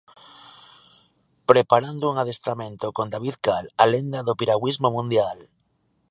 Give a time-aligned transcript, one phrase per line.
[1.51, 5.39] Preparando un adestramento con David Cal, a lenda do piragüismo mundial.